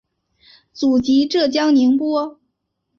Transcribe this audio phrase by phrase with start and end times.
[0.73, 2.39] 祖籍浙江宁波。